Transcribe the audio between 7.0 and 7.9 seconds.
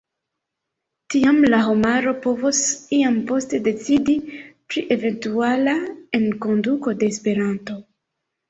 de Esperanto.